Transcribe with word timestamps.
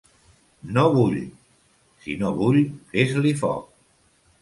No 0.77 0.85
vull! 0.95 1.19
—Si 2.07 2.17
no 2.25 2.35
bull 2.41 2.61
fes-li 2.97 3.39
foc. 3.47 3.73